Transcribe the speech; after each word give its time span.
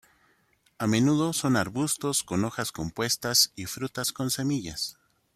A 0.79 0.87
menudo 0.87 1.31
son 1.31 1.55
arbustos 1.55 2.23
con 2.23 2.43
hojas 2.43 2.71
compuestas 2.71 3.53
y 3.55 3.65
frutas 3.67 4.11
con 4.11 4.31
semillas. 4.31 4.97